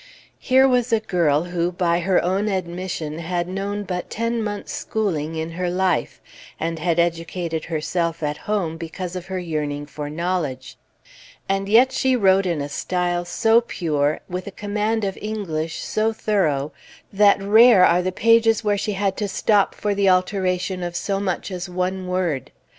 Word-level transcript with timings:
Here 0.39 0.67
was 0.67 0.91
a 0.91 0.99
girl 0.99 1.43
who, 1.43 1.71
by 1.71 1.99
her 1.99 2.23
own 2.25 2.47
admission, 2.47 3.19
had 3.19 3.47
known 3.47 3.83
but 3.83 4.09
ten 4.09 4.43
months' 4.43 4.73
schooling 4.73 5.35
in 5.35 5.51
her 5.51 5.69
life, 5.69 6.19
and 6.59 6.79
had 6.79 6.97
educated 6.97 7.65
herself 7.65 8.23
at 8.23 8.37
home 8.49 8.77
because 8.77 9.15
of 9.15 9.27
her 9.27 9.37
yearning 9.37 9.85
for 9.85 10.09
knowledge; 10.09 10.75
and 11.47 11.69
yet 11.69 11.91
she 11.91 12.15
wrote 12.15 12.47
in 12.47 12.61
a 12.61 12.67
style 12.67 13.25
so 13.25 13.61
pure, 13.61 14.21
with 14.27 14.47
a 14.47 14.57
command 14.57 15.03
of 15.03 15.19
English 15.21 15.81
so 15.83 16.11
thorough, 16.11 16.71
that 17.13 17.39
rare 17.39 17.85
are 17.85 18.01
the 18.01 18.11
pages 18.11 18.63
where 18.63 18.79
she 18.79 18.93
had 18.93 19.15
to 19.17 19.27
stop 19.27 19.75
for 19.75 19.93
the 19.93 20.09
alteration 20.09 20.81
of 20.81 20.95
so 20.95 21.19
much 21.19 21.51
as 21.51 21.69
one 21.69 22.07
word. 22.07 22.49